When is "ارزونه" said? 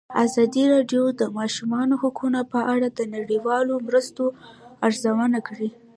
4.87-5.39